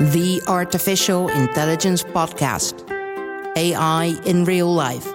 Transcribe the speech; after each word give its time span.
the 0.00 0.40
Artificial 0.48 1.28
Intelligence 1.28 2.02
Podcast 2.02 2.88
AI 3.54 4.18
in 4.24 4.46
Real 4.46 4.72
Life. 4.72 5.06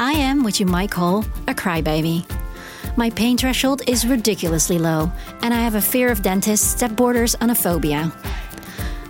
I 0.00 0.10
am 0.14 0.42
what 0.42 0.58
you 0.58 0.66
might 0.66 0.90
call 0.90 1.20
a 1.46 1.54
crybaby. 1.54 2.28
My 2.96 3.10
pain 3.10 3.36
threshold 3.36 3.82
is 3.88 4.04
ridiculously 4.04 4.78
low, 4.78 5.12
and 5.42 5.54
I 5.54 5.60
have 5.60 5.76
a 5.76 5.80
fear 5.80 6.10
of 6.10 6.22
dentists 6.22 6.74
that 6.80 6.96
borders 6.96 7.36
on 7.36 7.50
a 7.50 7.54
phobia. 7.54 8.10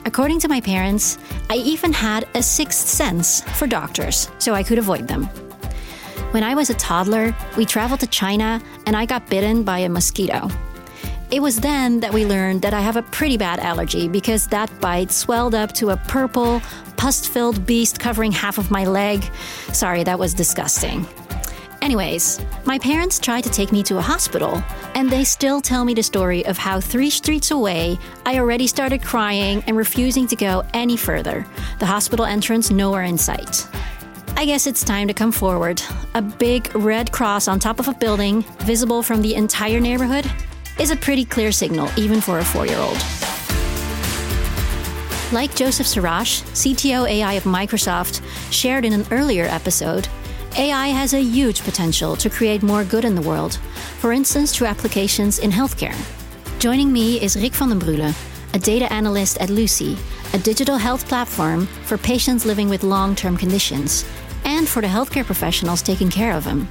According 0.05 0.41
to 0.41 0.49
my 0.49 0.61
parents, 0.61 1.17
I 1.49 1.57
even 1.57 1.95
had 1.95 2.29
a 2.35 2.43
sixth 2.43 2.87
sense 2.87 3.41
for 3.59 3.67
doctors, 3.67 4.29
so 4.39 4.53
I 4.53 4.62
could 4.62 4.77
avoid 4.77 5.09
them. 5.09 5.25
When 6.33 6.45
I 6.45 6.55
was 6.55 6.69
a 6.69 6.75
toddler, 6.75 7.35
we 7.57 7.65
traveled 7.65 8.01
to 8.01 8.07
China 8.07 8.61
and 8.85 8.95
I 8.95 9.07
got 9.07 9.31
bitten 9.31 9.62
by 9.62 9.79
a 9.79 9.89
mosquito. 9.89 10.51
It 11.31 11.41
was 11.41 11.61
then 11.61 12.01
that 12.01 12.12
we 12.12 12.27
learned 12.27 12.62
that 12.62 12.75
I 12.75 12.81
have 12.81 12.97
a 12.97 13.03
pretty 13.03 13.37
bad 13.37 13.61
allergy 13.61 14.09
because 14.09 14.48
that 14.48 14.69
bite 14.80 15.12
swelled 15.12 15.55
up 15.55 15.70
to 15.75 15.91
a 15.91 15.97
purple, 15.97 16.61
pus 16.97 17.25
filled 17.25 17.65
beast 17.65 18.01
covering 18.01 18.33
half 18.33 18.59
of 18.59 18.73
my 18.73 18.84
leg. 18.84 19.25
Sorry, 19.73 20.03
that 20.03 20.19
was 20.19 20.34
disgusting. 20.34 21.06
Anyways, 21.83 22.41
my 22.65 22.80
parents 22.80 23.20
tried 23.20 23.43
to 23.43 23.51
take 23.51 23.70
me 23.70 23.84
to 23.84 23.98
a 23.98 24.03
hospital, 24.03 24.61
and 24.97 25.09
they 25.09 25.23
still 25.23 25.61
tell 25.61 25.84
me 25.84 25.95
the 25.95 26.03
story 26.03 26.45
of 26.47 26.59
how 26.59 26.80
three 26.80 27.11
streets 27.11 27.53
away, 27.53 27.97
I 28.27 28.39
already 28.39 28.67
started 28.67 29.01
crying 29.01 29.62
and 29.69 29.77
refusing 29.77 30.27
to 30.27 30.37
go 30.37 30.65
any 30.75 30.97
further. 30.97 31.47
The 31.78 31.87
hospital 31.87 32.27
entrance 32.27 32.73
nowhere 32.73 33.05
in 33.05 33.17
sight. 33.17 33.69
I 34.37 34.47
guess 34.47 34.67
it's 34.67 34.84
time 34.84 35.06
to 35.06 35.15
come 35.15 35.33
forward. 35.33 35.81
A 36.15 36.23
big 36.23 36.75
red 36.75 37.12
cross 37.12 37.47
on 37.47 37.61
top 37.61 37.78
of 37.78 37.87
a 37.87 37.95
building, 37.95 38.42
visible 38.59 39.03
from 39.03 39.23
the 39.23 39.37
entire 39.37 39.81
neighborhood, 39.81 40.31
is 40.80 40.91
a 40.91 40.97
pretty 40.97 41.27
clear 41.27 41.52
signal, 41.52 41.91
even 41.98 42.23
for 42.23 42.39
a 42.39 42.45
four 42.45 42.66
year 42.66 42.79
old. 42.79 42.97
Like 45.30 45.55
Joseph 45.55 45.87
Sirosh, 45.87 46.42
CTO 46.55 47.09
AI 47.09 47.34
of 47.34 47.45
Microsoft, 47.45 48.23
shared 48.50 48.86
in 48.86 48.95
an 48.95 49.06
earlier 49.11 49.45
episode, 49.45 50.08
AI 50.56 50.89
has 50.89 51.12
a 51.12 51.20
huge 51.20 51.62
potential 51.62 52.17
to 52.17 52.31
create 52.31 52.62
more 52.62 52.83
good 52.83 53.05
in 53.05 53.14
the 53.14 53.20
world, 53.20 53.56
for 54.01 54.12
instance, 54.12 54.56
through 54.56 54.67
applications 54.69 55.39
in 55.39 55.51
healthcare. 55.51 55.95
Joining 56.58 56.91
me 56.92 57.23
is 57.23 57.41
Rick 57.41 57.53
van 57.53 57.69
den 57.69 57.78
Brule, 57.78 58.12
a 58.55 58.58
data 58.58 58.91
analyst 58.92 59.39
at 59.39 59.51
Luscii, 59.51 59.97
a 60.33 60.39
digital 60.39 60.77
health 60.78 61.06
platform 61.06 61.67
for 61.84 61.98
patients 61.98 62.47
living 62.47 62.70
with 62.70 62.83
long 62.84 63.14
term 63.14 63.36
conditions, 63.36 64.05
and 64.45 64.67
for 64.67 64.81
the 64.81 64.89
healthcare 64.89 65.25
professionals 65.25 65.83
taking 65.83 66.11
care 66.11 66.33
of 66.33 66.45
them. 66.45 66.67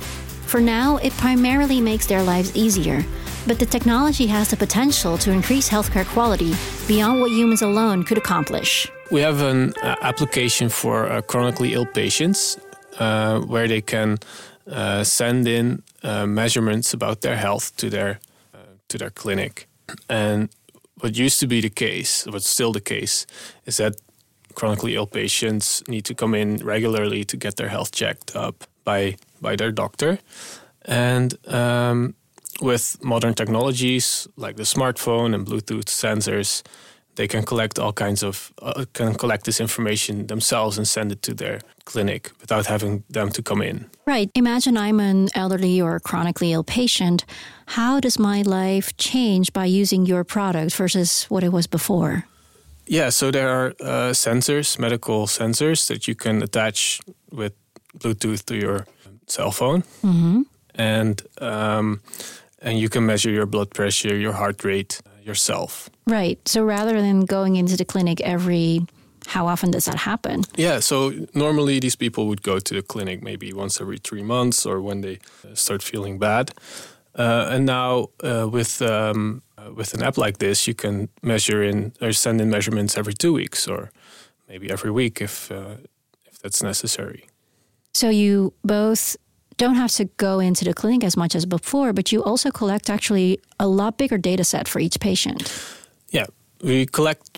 For 0.47 0.59
now, 0.59 0.97
it 0.97 1.13
primarily 1.13 1.79
makes 1.79 2.07
their 2.07 2.23
lives 2.23 2.55
easier 2.55 3.05
but 3.47 3.59
the 3.59 3.65
technology 3.65 4.27
has 4.27 4.49
the 4.49 4.57
potential 4.57 5.17
to 5.17 5.31
increase 5.31 5.69
healthcare 5.69 6.05
quality 6.05 6.53
beyond 6.87 7.21
what 7.21 7.31
humans 7.31 7.61
alone 7.61 8.03
could 8.03 8.17
accomplish. 8.17 8.87
We 9.11 9.21
have 9.21 9.41
an 9.41 9.73
uh, 9.81 9.95
application 10.01 10.69
for 10.69 11.07
uh, 11.07 11.21
chronically 11.21 11.73
ill 11.73 11.85
patients 11.85 12.57
uh, 12.99 13.39
where 13.39 13.67
they 13.67 13.81
can 13.81 14.17
uh, 14.69 15.03
send 15.03 15.47
in 15.47 15.81
uh, 16.03 16.25
measurements 16.25 16.93
about 16.93 17.21
their 17.21 17.35
health 17.35 17.75
to 17.77 17.89
their 17.89 18.19
to 18.87 18.97
their 18.97 19.11
clinic. 19.11 19.67
And 20.09 20.49
what 20.99 21.15
used 21.15 21.39
to 21.39 21.47
be 21.47 21.61
the 21.61 21.69
case, 21.69 22.25
what's 22.25 22.49
still 22.49 22.71
the 22.71 22.81
case, 22.81 23.25
is 23.65 23.77
that 23.77 23.95
chronically 24.55 24.95
ill 24.95 25.05
patients 25.05 25.83
need 25.87 26.05
to 26.05 26.15
come 26.15 26.33
in 26.33 26.57
regularly 26.57 27.23
to 27.23 27.37
get 27.37 27.55
their 27.55 27.69
health 27.69 27.91
checked 27.91 28.35
up 28.35 28.63
by 28.83 29.15
by 29.41 29.55
their 29.55 29.71
doctor. 29.71 30.19
And 30.85 31.37
um, 31.47 32.15
with 32.61 32.97
modern 33.03 33.33
technologies 33.33 34.27
like 34.35 34.55
the 34.55 34.63
smartphone 34.63 35.33
and 35.33 35.45
Bluetooth 35.45 35.85
sensors, 35.85 36.63
they 37.15 37.27
can 37.27 37.43
collect 37.43 37.79
all 37.79 37.91
kinds 37.91 38.23
of 38.23 38.53
uh, 38.61 38.85
can 38.93 39.13
collect 39.13 39.43
this 39.45 39.59
information 39.59 40.27
themselves 40.27 40.77
and 40.77 40.87
send 40.87 41.11
it 41.11 41.21
to 41.21 41.33
their 41.33 41.59
clinic 41.83 42.31
without 42.39 42.65
having 42.65 43.03
them 43.09 43.29
to 43.29 43.41
come 43.41 43.61
in. 43.61 43.85
Right. 44.05 44.29
Imagine 44.35 44.77
I'm 44.77 44.99
an 44.99 45.27
elderly 45.35 45.81
or 45.81 45.99
chronically 45.99 46.53
ill 46.53 46.63
patient. 46.63 47.25
How 47.65 47.99
does 47.99 48.17
my 48.17 48.41
life 48.43 48.95
change 48.97 49.51
by 49.51 49.65
using 49.65 50.05
your 50.05 50.23
product 50.23 50.75
versus 50.75 51.25
what 51.29 51.43
it 51.43 51.51
was 51.51 51.67
before? 51.67 52.23
Yeah, 52.89 53.11
so 53.11 53.31
there 53.31 53.49
are 53.49 53.67
uh, 53.79 54.13
sensors, 54.13 54.79
medical 54.79 55.27
sensors 55.27 55.87
that 55.87 56.07
you 56.07 56.15
can 56.15 56.41
attach 56.41 57.01
with 57.31 57.53
Bluetooth 57.99 58.45
to 58.45 58.55
your 58.55 58.87
cell 59.27 59.51
phone, 59.51 59.83
mm-hmm. 60.01 60.41
and 60.73 61.21
um, 61.39 62.01
and 62.61 62.79
you 62.79 62.89
can 62.89 63.05
measure 63.05 63.29
your 63.29 63.45
blood 63.45 63.69
pressure, 63.71 64.15
your 64.15 64.33
heart 64.33 64.63
rate 64.63 65.01
uh, 65.05 65.21
yourself. 65.23 65.89
Right. 66.05 66.39
So 66.47 66.63
rather 66.63 67.01
than 67.01 67.25
going 67.25 67.55
into 67.55 67.77
the 67.77 67.85
clinic 67.85 68.21
every 68.21 68.85
how 69.27 69.47
often 69.47 69.71
does 69.71 69.85
that 69.85 69.95
happen? 69.97 70.43
Yeah, 70.55 70.79
so 70.79 71.13
normally 71.33 71.79
these 71.79 71.95
people 71.95 72.27
would 72.27 72.41
go 72.41 72.59
to 72.59 72.73
the 72.73 72.81
clinic 72.81 73.21
maybe 73.21 73.53
once 73.53 73.79
every 73.79 73.97
three 73.97 74.23
months 74.23 74.65
or 74.65 74.81
when 74.81 75.01
they 75.01 75.19
uh, 75.45 75.53
start 75.53 75.83
feeling 75.83 76.17
bad. 76.17 76.51
Uh, 77.15 77.49
and 77.51 77.65
now 77.65 78.07
uh, 78.23 78.47
with 78.49 78.81
um, 78.81 79.41
uh, 79.57 79.71
with 79.73 79.93
an 79.93 80.01
app 80.01 80.17
like 80.17 80.37
this, 80.37 80.67
you 80.67 80.73
can 80.73 81.09
measure 81.21 81.61
in 81.61 81.93
or 82.01 82.13
send 82.13 82.41
in 82.41 82.49
measurements 82.49 82.97
every 82.97 83.13
two 83.13 83.33
weeks 83.33 83.67
or 83.67 83.91
maybe 84.47 84.71
every 84.71 84.91
week 84.91 85.21
if 85.21 85.51
uh, 85.51 85.75
if 86.25 86.39
that's 86.39 86.63
necessary. 86.63 87.27
So 87.93 88.09
you 88.09 88.53
both 88.63 89.17
don't 89.59 89.75
have 89.75 89.91
to 89.91 90.05
go 90.17 90.39
into 90.39 90.65
the 90.65 90.73
clinic 90.73 91.03
as 91.03 91.15
much 91.15 91.35
as 91.35 91.45
before, 91.45 91.93
but 91.93 92.11
you 92.11 92.23
also 92.23 92.49
collect 92.49 92.89
actually 92.89 93.39
a 93.59 93.67
lot 93.67 93.97
bigger 93.97 94.17
data 94.17 94.43
set 94.43 94.67
for 94.67 94.79
each 94.79 94.99
patient. 94.99 95.39
Yeah, 96.11 96.25
we 96.63 96.85
collect 96.85 97.37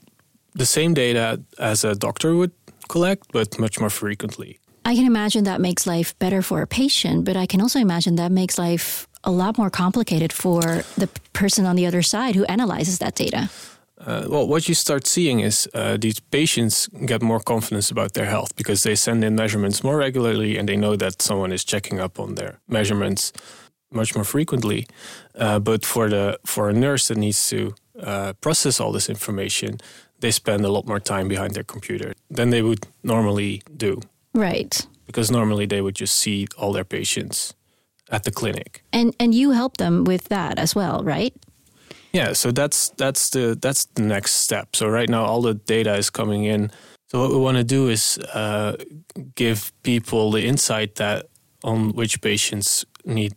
the 0.53 0.65
same 0.65 0.93
data 0.93 1.41
as 1.57 1.83
a 1.83 1.95
doctor 1.95 2.35
would 2.35 2.51
collect, 2.87 3.31
but 3.33 3.59
much 3.59 3.79
more 3.79 3.89
frequently. 3.89 4.59
I 4.85 4.95
can 4.95 5.05
imagine 5.05 5.43
that 5.45 5.61
makes 5.61 5.85
life 5.85 6.17
better 6.19 6.41
for 6.41 6.61
a 6.61 6.67
patient, 6.67 7.25
but 7.25 7.35
I 7.35 7.45
can 7.45 7.61
also 7.61 7.79
imagine 7.79 8.15
that 8.15 8.31
makes 8.31 8.57
life 8.57 9.07
a 9.23 9.31
lot 9.31 9.57
more 9.57 9.69
complicated 9.69 10.33
for 10.33 10.61
the 10.97 11.07
person 11.33 11.65
on 11.65 11.75
the 11.75 11.85
other 11.85 12.01
side 12.01 12.35
who 12.35 12.45
analyzes 12.45 12.99
that 12.99 13.15
data. 13.15 13.49
Uh, 14.05 14.25
well, 14.27 14.47
what 14.47 14.67
you 14.67 14.73
start 14.75 15.05
seeing 15.05 15.41
is 15.41 15.69
uh, 15.73 15.95
these 15.99 16.19
patients 16.19 16.87
get 17.05 17.21
more 17.21 17.39
confidence 17.39 17.91
about 17.91 18.13
their 18.13 18.25
health 18.25 18.55
because 18.55 18.81
they 18.83 18.95
send 18.95 19.23
in 19.23 19.35
measurements 19.35 19.83
more 19.83 19.97
regularly 19.97 20.57
and 20.57 20.67
they 20.67 20.75
know 20.75 20.95
that 20.95 21.21
someone 21.21 21.51
is 21.51 21.63
checking 21.63 21.99
up 21.99 22.19
on 22.19 22.35
their 22.35 22.59
measurements 22.67 23.31
much 23.91 24.15
more 24.15 24.23
frequently. 24.23 24.87
Uh, 25.35 25.59
but 25.59 25.85
for 25.85 26.09
the 26.09 26.39
for 26.45 26.69
a 26.69 26.73
nurse 26.73 27.07
that 27.07 27.17
needs 27.17 27.49
to 27.49 27.75
uh, 28.01 28.33
process 28.41 28.79
all 28.79 28.91
this 28.91 29.09
information, 29.09 29.77
they 30.19 30.31
spend 30.31 30.65
a 30.65 30.71
lot 30.71 30.87
more 30.87 30.99
time 30.99 31.27
behind 31.27 31.53
their 31.53 31.63
computer 31.63 32.13
than 32.29 32.49
they 32.49 32.61
would 32.61 32.87
normally 33.03 33.61
do. 33.77 34.01
Right. 34.33 34.87
Because 35.05 35.29
normally 35.29 35.65
they 35.65 35.81
would 35.81 35.95
just 35.95 36.15
see 36.15 36.47
all 36.57 36.73
their 36.73 36.85
patients 36.85 37.53
at 38.09 38.23
the 38.23 38.31
clinic. 38.31 38.83
And 38.91 39.15
and 39.19 39.35
you 39.35 39.51
help 39.51 39.77
them 39.77 40.05
with 40.05 40.29
that 40.29 40.57
as 40.57 40.75
well, 40.75 41.03
right? 41.03 41.33
Yeah, 42.13 42.33
so 42.33 42.51
that's 42.51 42.89
that's 42.97 43.29
the 43.29 43.57
that's 43.61 43.85
the 43.95 44.03
next 44.03 44.31
step. 44.43 44.75
So 44.75 44.87
right 44.87 45.09
now, 45.09 45.25
all 45.25 45.41
the 45.41 45.53
data 45.53 45.95
is 45.95 46.09
coming 46.09 46.43
in. 46.43 46.71
So 47.07 47.19
what 47.21 47.31
we 47.31 47.37
want 47.37 47.57
to 47.57 47.63
do 47.63 47.89
is 47.89 48.17
uh, 48.33 48.77
give 49.35 49.71
people 49.83 50.31
the 50.31 50.45
insight 50.45 50.95
that 50.95 51.27
on 51.63 51.93
which 51.93 52.21
patients 52.21 52.85
need 53.05 53.33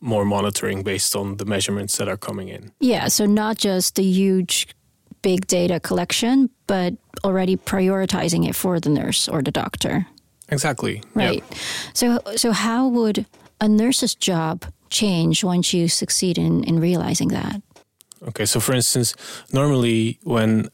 more 0.00 0.24
monitoring 0.24 0.82
based 0.82 1.16
on 1.16 1.36
the 1.36 1.44
measurements 1.44 1.96
that 1.96 2.08
are 2.08 2.16
coming 2.16 2.48
in. 2.48 2.70
Yeah, 2.80 3.08
so 3.08 3.26
not 3.26 3.58
just 3.58 3.96
the 3.96 4.04
huge 4.04 4.68
big 5.22 5.46
data 5.46 5.80
collection, 5.80 6.50
but 6.66 6.94
already 7.24 7.56
prioritizing 7.56 8.48
it 8.48 8.54
for 8.54 8.78
the 8.78 8.90
nurse 8.90 9.28
or 9.28 9.42
the 9.42 9.50
doctor. 9.50 10.06
Exactly. 10.48 11.02
Right. 11.14 11.42
Yep. 11.42 11.58
So 11.94 12.20
so 12.36 12.52
how 12.52 12.86
would 12.88 13.26
a 13.60 13.68
nurse's 13.68 14.14
job 14.14 14.64
change 14.90 15.42
once 15.42 15.74
you 15.74 15.88
succeed 15.88 16.38
in, 16.38 16.62
in 16.64 16.78
realizing 16.78 17.28
that? 17.28 17.60
Okay, 18.28 18.46
so 18.46 18.60
for 18.60 18.74
instance, 18.74 19.14
normally 19.52 20.18
when 20.22 20.70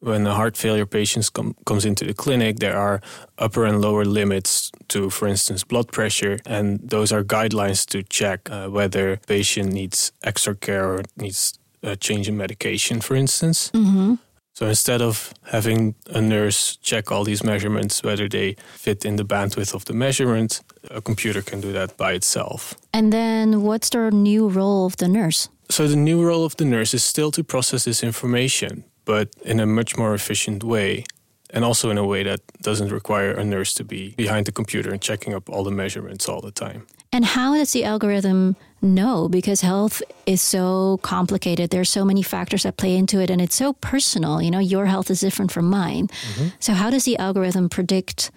when 0.00 0.26
a 0.26 0.34
heart 0.34 0.56
failure 0.56 0.84
patient 0.86 1.32
com- 1.32 1.54
comes 1.64 1.84
into 1.84 2.04
the 2.04 2.12
clinic, 2.12 2.58
there 2.58 2.76
are 2.76 3.00
upper 3.38 3.64
and 3.64 3.80
lower 3.80 4.04
limits 4.04 4.72
to, 4.88 5.08
for 5.10 5.28
instance, 5.28 5.62
blood 5.62 5.92
pressure, 5.92 6.38
and 6.44 6.80
those 6.82 7.12
are 7.12 7.22
guidelines 7.22 7.86
to 7.86 8.02
check 8.02 8.50
uh, 8.50 8.68
whether 8.68 9.18
patient 9.28 9.72
needs 9.72 10.12
extra 10.24 10.56
care 10.56 10.84
or 10.92 11.02
needs 11.16 11.58
a 11.84 11.94
change 11.94 12.28
in 12.28 12.36
medication, 12.36 13.00
for 13.00 13.14
instance. 13.14 13.70
Mm-hmm. 13.70 14.14
So 14.54 14.66
instead 14.66 15.00
of 15.00 15.32
having 15.50 15.94
a 16.10 16.20
nurse 16.20 16.76
check 16.82 17.10
all 17.10 17.24
these 17.24 17.42
measurements, 17.42 18.02
whether 18.02 18.28
they 18.28 18.56
fit 18.74 19.04
in 19.04 19.16
the 19.16 19.24
bandwidth 19.24 19.74
of 19.74 19.84
the 19.84 19.94
measurement, 19.94 20.60
a 20.90 21.00
computer 21.00 21.42
can 21.42 21.60
do 21.60 21.72
that 21.72 21.96
by 21.96 22.12
itself. 22.12 22.74
And 22.92 23.12
then 23.12 23.62
what's 23.62 23.88
the 23.90 24.10
new 24.10 24.48
role 24.48 24.84
of 24.84 24.96
the 24.96 25.08
nurse? 25.08 25.48
So 25.72 25.88
the 25.88 25.96
new 25.96 26.22
role 26.22 26.44
of 26.44 26.54
the 26.58 26.66
nurse 26.66 26.92
is 26.92 27.02
still 27.02 27.30
to 27.30 27.42
process 27.42 27.84
this 27.84 28.02
information, 28.02 28.84
but 29.06 29.30
in 29.42 29.58
a 29.58 29.64
much 29.64 29.96
more 29.96 30.12
efficient 30.12 30.62
way. 30.62 31.04
And 31.48 31.64
also 31.64 31.88
in 31.88 31.96
a 31.96 32.04
way 32.04 32.22
that 32.24 32.40
doesn't 32.60 32.92
require 32.92 33.30
a 33.30 33.42
nurse 33.42 33.72
to 33.74 33.84
be 33.84 34.10
behind 34.16 34.44
the 34.44 34.52
computer 34.52 34.90
and 34.92 35.00
checking 35.00 35.32
up 35.32 35.48
all 35.48 35.64
the 35.64 35.70
measurements 35.70 36.28
all 36.28 36.42
the 36.42 36.50
time. 36.50 36.86
And 37.10 37.24
how 37.24 37.54
does 37.54 37.72
the 37.72 37.84
algorithm 37.84 38.56
know? 38.82 39.28
Because 39.30 39.62
health 39.62 40.02
is 40.26 40.42
so 40.42 40.98
complicated. 41.02 41.70
There's 41.70 41.88
so 41.88 42.04
many 42.04 42.22
factors 42.22 42.64
that 42.64 42.76
play 42.76 42.94
into 42.94 43.20
it, 43.20 43.30
and 43.30 43.40
it's 43.40 43.56
so 43.56 43.72
personal. 43.72 44.42
You 44.42 44.50
know, 44.50 44.58
your 44.58 44.86
health 44.86 45.10
is 45.10 45.20
different 45.20 45.52
from 45.52 45.70
mine. 45.70 46.08
Mm-hmm. 46.08 46.48
So, 46.60 46.74
how 46.74 46.90
does 46.90 47.04
the 47.04 47.16
algorithm 47.16 47.68
predict 47.68 48.30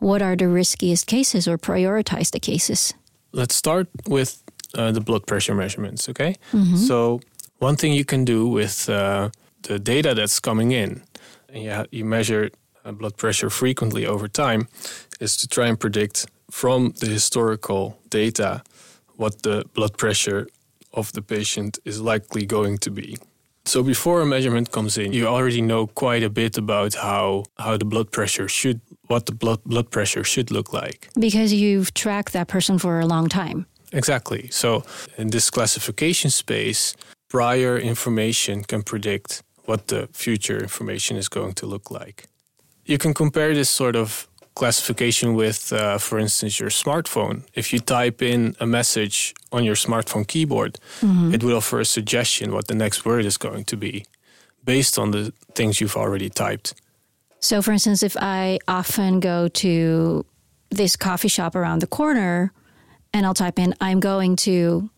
what 0.00 0.20
are 0.20 0.36
the 0.36 0.48
riskiest 0.48 1.06
cases 1.06 1.46
or 1.46 1.58
prioritize 1.58 2.30
the 2.30 2.40
cases? 2.40 2.94
Let's 3.32 3.54
start 3.54 3.88
with 4.06 4.42
uh, 4.76 4.92
the 4.92 5.00
blood 5.00 5.26
pressure 5.26 5.54
measurements, 5.54 6.08
okay? 6.08 6.36
Mm-hmm. 6.52 6.76
So, 6.76 7.20
one 7.58 7.76
thing 7.76 7.92
you 7.92 8.04
can 8.04 8.24
do 8.24 8.48
with 8.48 8.88
uh, 8.88 9.30
the 9.62 9.78
data 9.78 10.14
that's 10.14 10.40
coming 10.40 10.72
in, 10.72 11.02
and 11.48 11.62
you, 11.64 11.98
you 11.98 12.04
measure 12.04 12.50
uh, 12.84 12.92
blood 12.92 13.16
pressure 13.16 13.50
frequently 13.50 14.06
over 14.06 14.28
time, 14.28 14.68
is 15.20 15.36
to 15.36 15.48
try 15.48 15.66
and 15.68 15.78
predict 15.78 16.26
from 16.50 16.92
the 17.00 17.06
historical 17.06 17.98
data 18.10 18.62
what 19.16 19.42
the 19.42 19.64
blood 19.74 19.96
pressure 19.96 20.48
of 20.92 21.12
the 21.12 21.22
patient 21.22 21.78
is 21.84 22.00
likely 22.00 22.44
going 22.44 22.78
to 22.78 22.90
be. 22.90 23.16
So 23.64 23.82
before 23.82 24.20
a 24.20 24.26
measurement 24.26 24.72
comes 24.72 24.98
in, 24.98 25.12
you 25.12 25.26
already 25.26 25.62
know 25.62 25.86
quite 25.86 26.24
a 26.24 26.30
bit 26.30 26.58
about 26.58 26.94
how 26.94 27.44
how 27.58 27.76
the 27.76 27.84
blood 27.84 28.10
pressure 28.10 28.48
should 28.48 28.80
what 29.06 29.26
the 29.26 29.32
blood 29.32 29.60
blood 29.64 29.90
pressure 29.90 30.24
should 30.24 30.50
look 30.50 30.72
like. 30.72 31.08
Because 31.18 31.52
you've 31.52 31.94
tracked 31.94 32.32
that 32.32 32.48
person 32.48 32.78
for 32.78 32.98
a 32.98 33.06
long 33.06 33.28
time. 33.28 33.66
Exactly. 33.92 34.48
So 34.50 34.84
in 35.18 35.30
this 35.30 35.50
classification 35.50 36.30
space, 36.30 36.94
prior 37.28 37.78
information 37.78 38.64
can 38.64 38.82
predict 38.82 39.42
what 39.64 39.88
the 39.88 40.08
future 40.12 40.58
information 40.58 41.16
is 41.16 41.28
going 41.28 41.54
to 41.54 41.66
look 41.66 41.90
like. 41.90 42.26
You 42.84 42.98
can 42.98 43.14
compare 43.14 43.54
this 43.54 43.70
sort 43.70 43.96
of 43.96 44.28
classification 44.54 45.34
with, 45.34 45.72
uh, 45.72 45.98
for 45.98 46.18
instance, 46.18 46.60
your 46.60 46.70
smartphone. 46.70 47.44
If 47.54 47.72
you 47.72 47.78
type 47.78 48.20
in 48.22 48.54
a 48.60 48.66
message 48.66 49.34
on 49.50 49.64
your 49.64 49.76
smartphone 49.76 50.26
keyboard, 50.26 50.78
mm-hmm. 51.00 51.34
it 51.34 51.42
will 51.42 51.56
offer 51.56 51.80
a 51.80 51.84
suggestion 51.84 52.52
what 52.52 52.66
the 52.66 52.74
next 52.74 53.04
word 53.04 53.24
is 53.24 53.38
going 53.38 53.64
to 53.64 53.76
be 53.76 54.04
based 54.64 54.98
on 54.98 55.10
the 55.10 55.32
things 55.54 55.80
you've 55.80 55.96
already 55.96 56.28
typed. 56.28 56.74
So, 57.40 57.62
for 57.62 57.72
instance, 57.72 58.02
if 58.02 58.16
I 58.16 58.58
often 58.68 59.20
go 59.20 59.48
to 59.48 60.24
this 60.70 60.96
coffee 60.96 61.28
shop 61.28 61.54
around 61.54 61.80
the 61.80 61.86
corner 61.86 62.52
and 63.12 63.26
I'll 63.26 63.34
type 63.34 63.58
in, 63.58 63.74
I'm 63.80 64.00
going 64.00 64.36
to, 64.36 64.90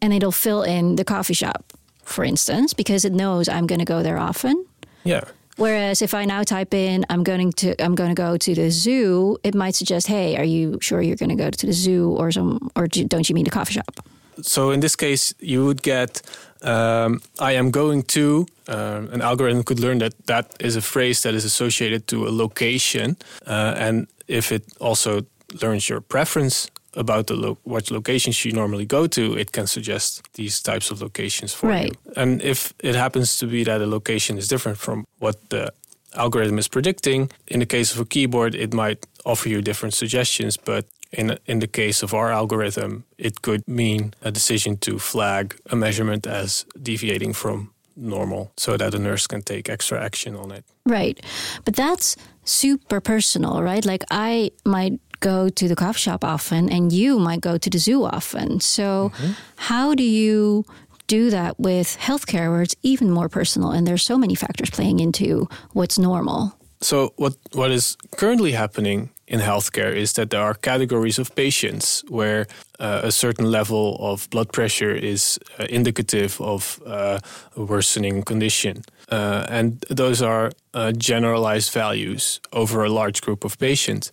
and 0.00 0.12
it'll 0.12 0.32
fill 0.32 0.62
in 0.62 0.96
the 0.96 1.04
coffee 1.04 1.34
shop, 1.34 1.72
for 2.02 2.24
instance, 2.24 2.72
because 2.72 3.04
it 3.04 3.12
knows 3.12 3.48
I'm 3.48 3.66
going 3.66 3.80
to 3.80 3.84
go 3.84 4.02
there 4.02 4.18
often. 4.18 4.66
Yeah. 5.04 5.24
Whereas 5.56 6.02
if 6.02 6.14
I 6.14 6.24
now 6.24 6.44
type 6.44 6.72
in 6.72 7.04
I'm 7.10 7.24
going 7.24 7.52
to 7.52 7.74
I'm 7.82 7.96
going 7.96 8.10
to 8.10 8.14
go 8.14 8.36
to 8.36 8.54
the 8.54 8.70
zoo, 8.70 9.38
it 9.42 9.54
might 9.56 9.74
suggest, 9.74 10.06
"Hey, 10.06 10.36
are 10.36 10.44
you 10.44 10.78
sure 10.80 11.02
you're 11.02 11.16
going 11.16 11.36
to 11.36 11.44
go 11.44 11.50
to 11.50 11.66
the 11.66 11.72
zoo 11.72 12.12
or 12.16 12.30
some 12.30 12.70
or 12.76 12.86
don't 12.86 13.28
you 13.28 13.34
mean 13.34 13.44
the 13.44 13.50
coffee 13.50 13.74
shop?" 13.74 14.06
So 14.40 14.70
in 14.70 14.80
this 14.80 14.94
case, 14.94 15.34
you 15.40 15.64
would 15.66 15.82
get 15.82 16.22
um, 16.62 17.20
I 17.40 17.52
am 17.52 17.70
going 17.70 18.04
to. 18.04 18.46
Uh, 18.68 19.06
an 19.10 19.22
algorithm 19.22 19.64
could 19.64 19.80
learn 19.80 19.98
that 19.98 20.14
that 20.26 20.54
is 20.60 20.76
a 20.76 20.80
phrase 20.82 21.22
that 21.22 21.34
is 21.34 21.44
associated 21.44 22.06
to 22.06 22.28
a 22.28 22.30
location, 22.30 23.16
uh, 23.46 23.74
and 23.76 24.06
if 24.28 24.52
it 24.52 24.62
also 24.78 25.22
learns 25.62 25.88
your 25.88 26.00
preference 26.00 26.70
about 26.94 27.26
the 27.26 27.34
lo- 27.34 27.58
what 27.64 27.90
locations 27.90 28.44
you 28.44 28.52
normally 28.52 28.86
go 28.86 29.06
to, 29.06 29.36
it 29.36 29.52
can 29.52 29.66
suggest 29.66 30.22
these 30.34 30.60
types 30.60 30.90
of 30.90 31.00
locations 31.00 31.52
for 31.52 31.68
right. 31.68 31.92
you. 31.92 32.12
And 32.16 32.42
if 32.42 32.72
it 32.82 32.94
happens 32.94 33.36
to 33.38 33.46
be 33.46 33.64
that 33.64 33.80
a 33.80 33.86
location 33.86 34.38
is 34.38 34.48
different 34.48 34.78
from 34.78 35.04
what 35.18 35.50
the 35.50 35.72
algorithm 36.14 36.58
is 36.58 36.68
predicting, 36.68 37.30
in 37.46 37.60
the 37.60 37.66
case 37.66 37.94
of 37.94 38.00
a 38.00 38.04
keyboard, 38.04 38.54
it 38.54 38.72
might 38.72 39.06
offer 39.24 39.48
you 39.48 39.62
different 39.62 39.94
suggestions, 39.94 40.56
but 40.56 40.86
in 41.12 41.38
in 41.46 41.60
the 41.60 41.66
case 41.66 42.04
of 42.04 42.12
our 42.12 42.30
algorithm, 42.32 43.04
it 43.16 43.40
could 43.42 43.66
mean 43.66 44.12
a 44.22 44.30
decision 44.30 44.76
to 44.76 44.98
flag 44.98 45.54
a 45.70 45.76
measurement 45.76 46.26
as 46.26 46.66
deviating 46.82 47.34
from 47.34 47.70
normal 47.96 48.52
so 48.56 48.76
that 48.76 48.94
a 48.94 48.98
nurse 48.98 49.26
can 49.26 49.42
take 49.42 49.68
extra 49.68 50.02
action 50.04 50.36
on 50.36 50.52
it. 50.52 50.64
Right. 50.86 51.20
But 51.64 51.74
that's 51.74 52.16
super 52.44 53.00
personal, 53.00 53.62
right? 53.62 53.84
Like 53.84 54.04
I 54.10 54.50
might 54.64 55.00
go 55.20 55.48
to 55.48 55.68
the 55.68 55.76
coffee 55.76 55.98
shop 55.98 56.24
often 56.24 56.68
and 56.70 56.92
you 56.92 57.18
might 57.18 57.40
go 57.40 57.58
to 57.58 57.70
the 57.70 57.78
zoo 57.78 58.04
often. 58.04 58.60
So, 58.60 59.10
mm-hmm. 59.14 59.32
how 59.56 59.94
do 59.94 60.02
you 60.02 60.64
do 61.06 61.30
that 61.30 61.58
with 61.58 61.96
healthcare 61.98 62.50
where 62.50 62.62
it's 62.62 62.76
even 62.82 63.10
more 63.10 63.28
personal 63.28 63.70
and 63.70 63.86
there's 63.86 64.04
so 64.04 64.18
many 64.18 64.34
factors 64.34 64.70
playing 64.70 65.00
into 65.00 65.48
what's 65.72 65.98
normal? 65.98 66.54
So, 66.80 67.12
what, 67.16 67.34
what 67.52 67.70
is 67.70 67.96
currently 68.16 68.52
happening 68.52 69.10
in 69.26 69.40
healthcare 69.40 69.94
is 69.94 70.12
that 70.14 70.30
there 70.30 70.40
are 70.40 70.54
categories 70.54 71.18
of 71.18 71.34
patients 71.34 72.02
where 72.08 72.46
uh, 72.78 73.00
a 73.04 73.12
certain 73.12 73.50
level 73.50 73.96
of 74.00 74.28
blood 74.30 74.52
pressure 74.52 74.90
is 74.94 75.38
uh, 75.58 75.66
indicative 75.68 76.40
of 76.40 76.80
uh, 76.86 77.18
a 77.56 77.62
worsening 77.62 78.22
condition. 78.22 78.84
Uh, 79.10 79.46
and 79.48 79.84
those 79.90 80.22
are 80.22 80.50
uh, 80.72 80.92
generalized 80.92 81.72
values 81.72 82.40
over 82.52 82.84
a 82.84 82.88
large 82.88 83.20
group 83.20 83.44
of 83.44 83.58
patients 83.58 84.10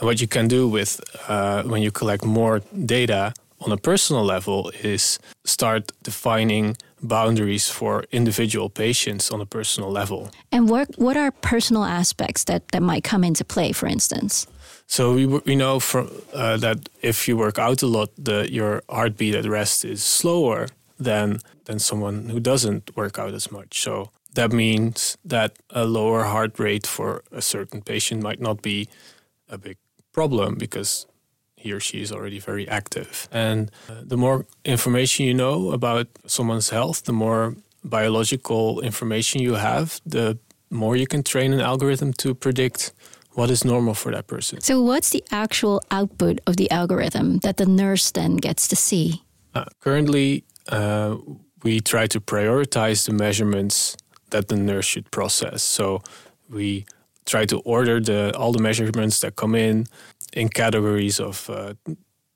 what 0.00 0.20
you 0.20 0.28
can 0.28 0.48
do 0.48 0.68
with 0.68 1.00
uh, 1.28 1.62
when 1.62 1.82
you 1.82 1.90
collect 1.90 2.24
more 2.24 2.60
data 2.84 3.32
on 3.60 3.72
a 3.72 3.76
personal 3.76 4.24
level 4.24 4.70
is 4.82 5.18
start 5.44 5.92
defining 6.02 6.76
boundaries 7.02 7.68
for 7.68 8.04
individual 8.12 8.68
patients 8.68 9.30
on 9.30 9.40
a 9.40 9.46
personal 9.46 9.90
level. 9.90 10.30
And 10.52 10.68
what 10.68 10.88
what 10.98 11.16
are 11.16 11.30
personal 11.30 11.84
aspects 11.84 12.44
that, 12.44 12.68
that 12.72 12.82
might 12.82 13.04
come 13.04 13.24
into 13.24 13.44
play, 13.44 13.72
for 13.72 13.86
instance? 13.86 14.46
So 14.86 15.14
we, 15.14 15.26
we 15.26 15.56
know 15.56 15.80
from, 15.80 16.10
uh, 16.32 16.56
that 16.58 16.88
if 17.02 17.26
you 17.26 17.36
work 17.36 17.58
out 17.58 17.82
a 17.82 17.86
lot, 17.86 18.10
the, 18.16 18.46
your 18.50 18.82
heartbeat 18.88 19.34
at 19.34 19.44
rest 19.44 19.84
is 19.84 20.02
slower 20.04 20.68
than 20.98 21.38
than 21.64 21.78
someone 21.78 22.28
who 22.28 22.40
doesn't 22.40 22.96
work 22.96 23.18
out 23.18 23.34
as 23.34 23.50
much. 23.50 23.82
So 23.82 24.10
that 24.34 24.52
means 24.52 25.18
that 25.24 25.52
a 25.70 25.84
lower 25.84 26.24
heart 26.24 26.58
rate 26.58 26.86
for 26.86 27.22
a 27.32 27.42
certain 27.42 27.82
patient 27.82 28.22
might 28.22 28.40
not 28.40 28.62
be 28.62 28.88
a 29.48 29.58
big 29.58 29.76
problem 30.16 30.54
because 30.54 31.06
he 31.56 31.72
or 31.72 31.80
she 31.80 32.00
is 32.00 32.10
already 32.10 32.38
very 32.38 32.66
active. 32.68 33.28
And 33.30 33.70
uh, 33.88 34.02
the 34.12 34.16
more 34.16 34.46
information 34.64 35.26
you 35.26 35.34
know 35.34 35.72
about 35.72 36.06
someone's 36.26 36.70
health, 36.70 37.04
the 37.04 37.12
more 37.12 37.54
biological 37.84 38.80
information 38.80 39.42
you 39.42 39.54
have, 39.54 40.00
the 40.06 40.38
more 40.70 40.96
you 40.96 41.06
can 41.06 41.22
train 41.22 41.52
an 41.52 41.60
algorithm 41.60 42.12
to 42.14 42.34
predict 42.34 42.92
what 43.36 43.50
is 43.50 43.64
normal 43.64 43.94
for 43.94 44.10
that 44.12 44.26
person. 44.26 44.60
So, 44.60 44.80
what's 44.82 45.10
the 45.10 45.22
actual 45.30 45.82
output 45.90 46.40
of 46.46 46.56
the 46.56 46.68
algorithm 46.70 47.38
that 47.38 47.56
the 47.56 47.66
nurse 47.66 48.10
then 48.10 48.36
gets 48.36 48.66
to 48.68 48.76
see? 48.76 49.22
Uh, 49.54 49.66
currently, 49.80 50.44
uh, 50.68 51.16
we 51.62 51.80
try 51.80 52.06
to 52.06 52.20
prioritize 52.20 53.06
the 53.06 53.12
measurements 53.12 53.96
that 54.30 54.48
the 54.48 54.56
nurse 54.56 54.86
should 54.86 55.10
process. 55.10 55.62
So, 55.62 56.00
we 56.48 56.86
try 57.26 57.44
to 57.44 57.58
order 57.64 58.00
the 58.00 58.32
all 58.38 58.52
the 58.52 58.62
measurements 58.62 59.20
that 59.20 59.36
come 59.36 59.54
in 59.54 59.86
in 60.36 60.48
categories 60.48 61.18
of 61.18 61.50
uh, 61.50 61.74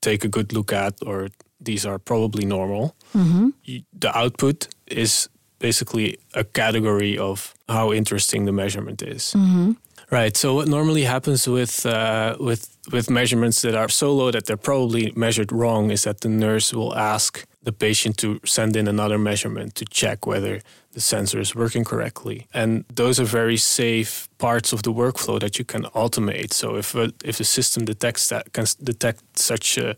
take 0.01 0.25
a 0.25 0.27
good 0.27 0.51
look 0.51 0.73
at 0.73 0.95
or 1.05 1.29
these 1.59 1.85
are 1.85 1.99
probably 1.99 2.45
normal. 2.45 2.95
Mm-hmm. 3.15 3.49
the 3.93 4.17
output 4.17 4.67
is 4.87 5.29
basically 5.59 6.17
a 6.33 6.43
category 6.43 7.17
of 7.17 7.53
how 7.69 7.93
interesting 7.93 8.45
the 8.45 8.51
measurement 8.51 9.01
is. 9.01 9.33
Mm-hmm. 9.37 9.71
Right. 10.09 10.35
So 10.35 10.55
what 10.55 10.67
normally 10.67 11.03
happens 11.03 11.47
with 11.47 11.85
uh, 11.85 12.35
with 12.39 12.77
with 12.91 13.09
measurements 13.09 13.61
that 13.61 13.75
are 13.75 13.89
so 13.89 14.13
low 14.13 14.31
that 14.31 14.45
they're 14.45 14.57
probably 14.57 15.13
measured 15.15 15.51
wrong 15.51 15.91
is 15.91 16.03
that 16.03 16.19
the 16.19 16.29
nurse 16.29 16.73
will 16.73 16.93
ask 16.97 17.45
the 17.63 17.71
patient 17.71 18.17
to 18.17 18.39
send 18.43 18.75
in 18.75 18.87
another 18.87 19.17
measurement 19.17 19.75
to 19.75 19.85
check 19.85 20.25
whether 20.25 20.59
the 20.93 21.01
sensor 21.01 21.39
is 21.39 21.55
working 21.55 21.83
correctly. 21.83 22.47
And 22.53 22.85
those 22.93 23.19
are 23.19 23.25
very 23.25 23.57
safe 23.57 24.27
parts 24.37 24.73
of 24.73 24.83
the 24.83 24.91
workflow 24.91 25.39
that 25.39 25.57
you 25.57 25.65
can 25.65 25.83
automate. 25.83 26.53
So 26.53 26.75
if 26.75 26.95
a, 26.95 27.13
if 27.23 27.37
the 27.37 27.43
system 27.43 27.85
detects 27.85 28.29
that 28.29 28.51
can 28.53 28.65
detect 28.83 29.39
such 29.39 29.77
a 29.77 29.95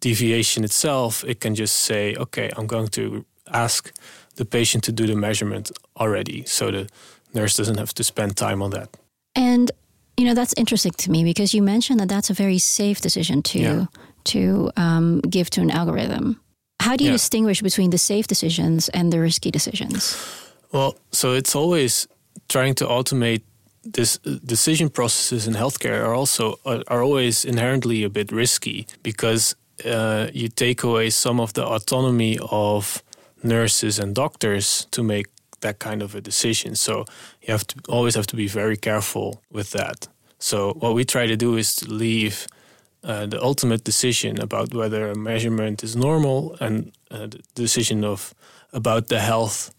deviation 0.00 0.64
itself, 0.64 1.24
it 1.24 1.40
can 1.40 1.54
just 1.54 1.76
say, 1.76 2.14
okay, 2.16 2.50
I'm 2.56 2.66
going 2.66 2.88
to 2.88 3.24
ask 3.52 3.92
the 4.36 4.44
patient 4.44 4.84
to 4.84 4.92
do 4.92 5.06
the 5.06 5.16
measurement 5.16 5.70
already, 5.96 6.44
so 6.44 6.70
the 6.70 6.88
nurse 7.34 7.54
doesn't 7.54 7.78
have 7.78 7.92
to 7.94 8.04
spend 8.04 8.36
time 8.36 8.62
on 8.62 8.70
that. 8.70 8.88
And 9.34 9.70
you 10.16 10.26
know 10.26 10.34
that's 10.34 10.54
interesting 10.56 10.92
to 10.92 11.10
me 11.10 11.24
because 11.24 11.54
you 11.54 11.62
mentioned 11.62 11.98
that 12.00 12.08
that's 12.08 12.30
a 12.30 12.34
very 12.34 12.58
safe 12.58 13.00
decision 13.00 13.42
to 13.42 13.58
yeah. 13.58 13.86
to 14.24 14.70
um, 14.76 15.20
give 15.20 15.50
to 15.50 15.60
an 15.60 15.70
algorithm. 15.70 16.40
How 16.82 16.96
do 16.96 17.04
you 17.04 17.10
yeah. 17.10 17.14
distinguish 17.14 17.62
between 17.62 17.90
the 17.90 17.98
safe 17.98 18.26
decisions 18.26 18.88
and 18.90 19.12
the 19.12 19.20
risky 19.20 19.50
decisions? 19.50 20.16
Well, 20.72 20.94
so 21.10 21.32
it's 21.32 21.54
always 21.54 22.08
trying 22.48 22.74
to 22.74 22.86
automate 22.86 23.42
this 23.84 24.18
uh, 24.26 24.38
decision 24.44 24.88
processes 24.88 25.46
in 25.46 25.54
healthcare 25.54 26.04
are 26.04 26.14
also 26.14 26.58
are, 26.64 26.82
are 26.86 27.02
always 27.02 27.44
inherently 27.44 28.04
a 28.04 28.08
bit 28.08 28.32
risky 28.32 28.86
because 29.02 29.56
uh, 29.84 30.26
you 30.32 30.48
take 30.48 30.82
away 30.82 31.10
some 31.10 31.40
of 31.40 31.52
the 31.52 31.64
autonomy 31.64 32.38
of 32.50 33.02
nurses 33.42 33.98
and 33.98 34.14
doctors 34.14 34.86
to 34.90 35.02
make 35.02 35.26
that 35.60 35.78
kind 35.78 36.02
of 36.02 36.14
a 36.14 36.20
decision. 36.20 36.76
So 36.76 37.04
you 37.42 37.52
have 37.52 37.66
to 37.66 37.76
always 37.88 38.14
have 38.14 38.26
to 38.26 38.36
be 38.36 38.48
very 38.48 38.76
careful 38.76 39.42
with 39.50 39.70
that. 39.70 40.08
So 40.38 40.74
what 40.80 40.94
we 40.94 41.04
try 41.04 41.26
to 41.26 41.36
do 41.36 41.56
is 41.56 41.76
to 41.76 41.92
leave 41.92 42.46
uh, 43.04 43.26
the 43.26 43.42
ultimate 43.42 43.84
decision 43.84 44.40
about 44.40 44.74
whether 44.74 45.10
a 45.10 45.14
measurement 45.16 45.82
is 45.82 45.94
normal 45.96 46.56
and 46.60 46.92
uh, 47.10 47.26
the 47.26 47.40
decision 47.54 48.04
of 48.04 48.34
about 48.72 49.08
the 49.08 49.18
health 49.20 49.70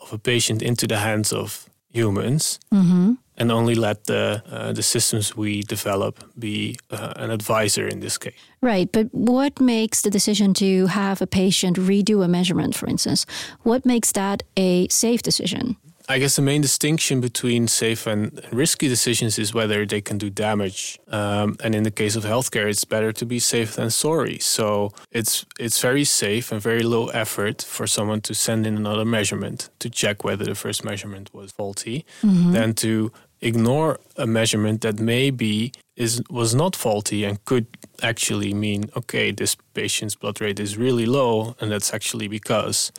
of 0.00 0.12
a 0.12 0.18
patient 0.18 0.62
into 0.62 0.86
the 0.86 0.96
hands 0.96 1.32
of 1.32 1.68
humans 1.92 2.58
Mm-hmm. 2.72 3.12
and 3.40 3.50
only 3.52 3.74
let 3.74 4.04
the 4.04 4.42
uh, 4.50 4.72
the 4.74 4.82
systems 4.82 5.36
we 5.36 5.62
develop 5.62 6.14
be 6.38 6.74
uh, 6.90 7.12
an 7.16 7.30
advisor 7.30 7.88
in 7.88 8.00
this 8.00 8.18
case. 8.18 8.34
Right, 8.60 8.92
but 8.92 9.06
what 9.12 9.60
makes 9.60 10.02
the 10.02 10.10
decision 10.10 10.54
to 10.54 10.86
have 10.86 11.22
a 11.22 11.26
patient 11.26 11.76
redo 11.78 12.22
a 12.24 12.28
measurement, 12.28 12.74
for 12.74 12.88
instance? 12.88 13.26
What 13.62 13.84
makes 13.84 14.12
that 14.12 14.42
a 14.56 14.86
safe 14.88 15.22
decision? 15.22 15.76
I 16.10 16.18
guess 16.18 16.36
the 16.36 16.42
main 16.42 16.62
distinction 16.62 17.20
between 17.20 17.68
safe 17.68 18.06
and 18.06 18.40
risky 18.50 18.88
decisions 18.88 19.38
is 19.38 19.52
whether 19.52 19.84
they 19.84 20.00
can 20.00 20.16
do 20.16 20.30
damage. 20.30 20.98
Um, 21.08 21.56
and 21.62 21.74
in 21.74 21.82
the 21.82 21.90
case 21.90 22.16
of 22.16 22.24
healthcare, 22.24 22.66
it's 22.66 22.86
better 22.86 23.12
to 23.12 23.26
be 23.26 23.38
safe 23.38 23.74
than 23.76 23.90
sorry. 23.90 24.38
So 24.38 24.92
it's 25.12 25.44
it's 25.58 25.80
very 25.82 26.04
safe 26.04 26.50
and 26.50 26.62
very 26.62 26.82
low 26.82 27.08
effort 27.08 27.62
for 27.62 27.86
someone 27.86 28.22
to 28.22 28.34
send 28.34 28.66
in 28.66 28.76
another 28.76 29.04
measurement 29.04 29.68
to 29.80 29.90
check 29.90 30.24
whether 30.24 30.44
the 30.44 30.54
first 30.54 30.82
measurement 30.82 31.34
was 31.34 31.52
faulty, 31.52 32.06
than 32.52 32.72
to 32.74 33.12
ignore 33.40 34.00
a 34.16 34.26
measurement 34.26 34.80
that 34.80 34.98
maybe 34.98 35.72
is 35.94 36.22
was 36.30 36.54
not 36.54 36.74
faulty 36.74 37.24
and 37.24 37.44
could 37.44 37.66
actually 38.02 38.54
mean 38.54 38.84
okay, 38.96 39.30
this 39.30 39.56
patient's 39.74 40.14
blood 40.14 40.40
rate 40.40 40.58
is 40.58 40.78
really 40.78 41.04
low, 41.06 41.54
and 41.60 41.70
that's 41.70 41.92
actually 41.92 42.28
because 42.28 42.92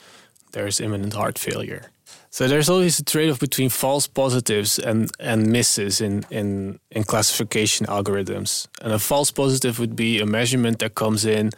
there's 0.51 0.79
imminent 0.79 1.13
heart 1.13 1.38
failure. 1.39 1.91
So 2.32 2.48
there's 2.48 2.70
always 2.70 3.00
a 3.00 3.03
trade-off 3.03 3.39
between 3.39 3.70
false 3.70 4.06
positives 4.08 4.77
and, 4.77 5.10
and 5.20 5.51
misses 5.51 6.00
in, 6.00 6.25
in, 6.29 6.79
in 6.91 7.03
classification 7.03 7.88
algorithms. 7.88 8.68
And 8.82 8.94
a 8.94 9.00
false 9.00 9.32
positive 9.32 9.79
would 9.79 9.96
be 9.96 10.20
a 10.20 10.25
measurement 10.25 10.79
that 10.79 10.94
comes 10.94 11.25
in 11.25 11.51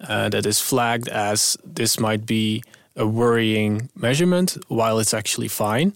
uh, 0.00 0.30
that 0.30 0.46
is 0.46 0.60
flagged 0.60 1.08
as 1.08 1.58
this 1.62 2.00
might 2.00 2.24
be 2.24 2.62
a 2.96 3.06
worrying 3.06 3.90
measurement 3.94 4.56
while 4.68 4.98
it's 4.98 5.12
actually 5.12 5.48
fine. 5.48 5.92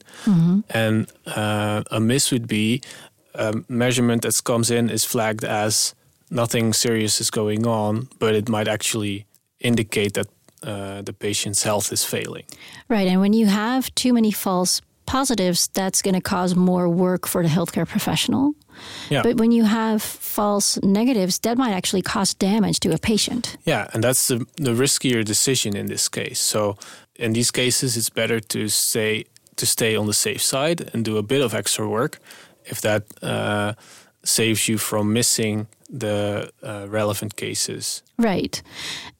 And 0.71 1.13
uh, 1.27 1.85
a 1.91 2.01
miss 2.01 2.31
would 2.31 2.47
be 2.47 2.83
a 3.35 3.55
measurement 3.69 4.23
that 4.23 4.43
comes 4.45 4.71
in 4.71 4.91
is 4.91 5.05
flagged 5.05 5.45
as 5.45 5.95
nothing 6.31 6.75
serious 6.75 7.21
is 7.21 7.31
going 7.31 7.67
on, 7.67 8.09
but 8.19 8.35
it 8.35 8.49
might 8.49 8.69
actually 8.69 9.27
indicate 9.61 10.15
that 10.15 10.27
uh, 10.63 11.03
the 11.03 11.13
patient's 11.13 11.63
health 11.63 11.93
is 11.93 12.05
failing. 12.05 12.45
Right, 12.89 13.09
and 13.09 13.21
when 13.21 13.33
you 13.33 13.47
have 13.47 13.95
too 13.95 14.13
many 14.13 14.31
false 14.31 14.81
positives, 15.07 15.69
that's 15.69 16.03
going 16.03 16.15
to 16.15 16.21
cause 16.21 16.55
more 16.55 16.89
work 16.89 17.27
for 17.27 17.43
the 17.43 17.49
healthcare 17.49 17.87
professional. 17.87 18.53
Yeah. 19.09 19.23
But 19.23 19.37
when 19.37 19.53
you 19.53 19.65
have 19.65 20.03
false 20.03 20.79
negatives, 20.83 21.39
that 21.41 21.57
might 21.57 21.73
actually 21.73 22.03
cause 22.03 22.35
damage 22.35 22.79
to 22.81 22.93
a 22.93 22.99
patient. 22.99 23.57
Yeah, 23.65 23.89
and 23.93 24.05
that's 24.05 24.29
the, 24.29 24.47
the 24.57 24.75
riskier 24.75 25.25
decision 25.25 25.77
in 25.77 25.87
this 25.87 26.09
case. 26.09 26.39
So 26.39 26.77
in 27.15 27.33
these 27.33 27.51
cases, 27.51 27.97
it's 27.97 28.11
better 28.11 28.41
to 28.41 28.69
stay 28.69 29.25
to 29.57 29.67
stay 29.67 29.97
on 29.97 30.07
the 30.07 30.13
safe 30.13 30.41
side 30.41 30.91
and 30.93 31.05
do 31.05 31.17
a 31.17 31.23
bit 31.23 31.43
of 31.43 31.53
extra 31.53 31.89
work, 31.89 32.21
if 32.65 32.81
that 32.81 33.03
uh, 33.23 33.73
saves 34.23 34.69
you 34.69 34.79
from 34.79 35.13
missing 35.13 35.67
the 35.89 36.53
uh, 36.63 36.87
relevant 36.89 37.37
cases. 37.37 38.03
Right. 38.19 38.63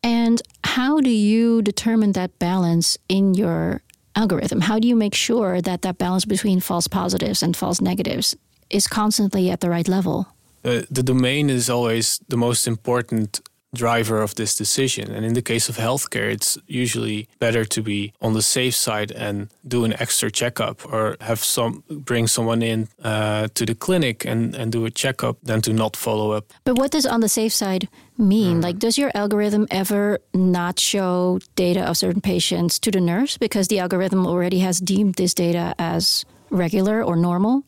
And 0.03 0.43
how 0.65 1.01
do 1.01 1.11
you 1.11 1.63
determine 1.63 2.13
that 2.13 2.39
balance 2.39 2.99
in 3.09 3.35
your 3.35 3.83
algorithm? 4.15 4.61
How 4.61 4.79
do 4.79 4.89
you 4.89 4.97
make 4.97 5.15
sure 5.15 5.61
that 5.63 5.83
that 5.83 5.99
balance 5.99 6.25
between 6.25 6.61
false 6.61 6.89
positives 6.89 7.43
and 7.43 7.57
false 7.57 7.81
negatives 7.81 8.37
is 8.71 8.87
constantly 8.87 9.51
at 9.51 9.61
the 9.61 9.71
right 9.71 9.89
level? 9.89 10.27
Uh, 10.65 10.83
the 10.91 11.03
domain 11.03 11.49
is 11.51 11.71
always 11.71 12.21
the 12.29 12.37
most 12.37 12.67
important 12.67 13.41
driver 13.75 14.23
of 14.23 14.35
this 14.35 14.55
decision. 14.55 15.11
And 15.11 15.25
in 15.25 15.35
the 15.35 15.43
case 15.43 15.69
of 15.69 15.77
healthcare, 15.77 16.31
it's 16.33 16.59
usually 16.67 17.29
better 17.39 17.65
to 17.65 17.83
be 17.83 18.13
on 18.21 18.33
the 18.33 18.43
safe 18.43 18.75
side 18.75 19.11
and 19.13 19.49
do 19.67 19.85
an 19.85 19.93
extra 20.01 20.31
checkup 20.31 20.91
or 20.93 21.17
have 21.21 21.45
some 21.45 21.83
bring 21.91 22.27
someone 22.27 22.63
in 22.63 22.89
uh, 23.03 23.49
to 23.55 23.67
the 23.67 23.75
clinic 23.75 24.25
and, 24.25 24.55
and 24.55 24.73
do 24.73 24.85
a 24.87 24.91
checkup 24.91 25.37
than 25.43 25.61
to 25.63 25.73
not 25.73 25.97
follow 25.97 26.33
up. 26.33 26.53
But 26.65 26.79
what 26.79 26.91
does 26.91 27.07
on 27.07 27.21
the 27.21 27.29
safe 27.29 27.53
side 27.53 27.89
mean? 28.17 28.61
Like, 28.61 28.79
does 28.79 28.97
your 28.97 29.11
algorithm 29.15 29.67
ever 29.71 30.19
not 30.33 30.81
show 30.81 31.39
data 31.55 31.83
of 31.83 31.97
certain 31.97 32.21
patients 32.21 32.79
to 32.81 32.91
the 32.91 33.01
nurse 33.01 33.39
because 33.39 33.69
the 33.69 33.79
algorithm 33.79 34.27
already 34.27 34.61
has 34.61 34.81
deemed 34.81 35.15
this 35.15 35.35
data 35.35 35.75
as 35.79 36.25
regular 36.51 37.03
or 37.03 37.17
normal? 37.17 37.65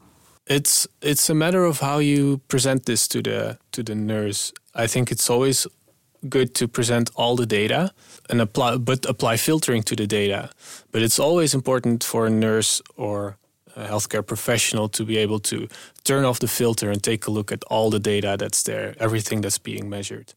It's 0.46 0.88
it's 1.00 1.30
a 1.30 1.34
matter 1.34 1.64
of 1.64 1.80
how 1.80 1.98
you 1.98 2.38
present 2.48 2.86
this 2.86 3.06
to 3.08 3.22
the 3.22 3.58
to 3.70 3.82
the 3.82 3.94
nurse. 3.94 4.52
I 4.74 4.86
think 4.86 5.10
it's 5.10 5.30
always 5.30 5.66
good 6.28 6.54
to 6.54 6.68
present 6.68 7.10
all 7.14 7.36
the 7.36 7.46
data 7.46 7.92
and 8.28 8.40
apply 8.40 8.76
but 8.76 9.06
apply 9.06 9.36
filtering 9.36 9.82
to 9.84 9.96
the 9.96 10.06
data. 10.06 10.50
But 10.92 11.02
it's 11.02 11.18
always 11.18 11.54
important 11.54 12.04
for 12.04 12.26
a 12.26 12.30
nurse 12.30 12.82
or 12.96 13.36
a 13.76 13.84
healthcare 13.86 14.26
professional 14.26 14.88
to 14.88 15.04
be 15.04 15.16
able 15.16 15.40
to 15.40 15.68
turn 16.04 16.24
off 16.24 16.38
the 16.38 16.48
filter 16.48 16.90
and 16.90 17.02
take 17.02 17.26
a 17.26 17.30
look 17.30 17.52
at 17.52 17.62
all 17.64 17.90
the 17.90 18.00
data 18.00 18.36
that's 18.38 18.62
there, 18.62 18.94
everything 18.98 19.40
that's 19.40 19.58
being 19.58 19.88
measured. 19.88 20.34